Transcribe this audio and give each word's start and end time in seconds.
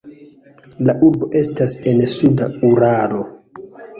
La 0.89 0.95
urbo 1.07 1.27
estas 1.41 1.75
en 1.91 2.01
suda 2.15 2.47
Uralo. 2.73 3.21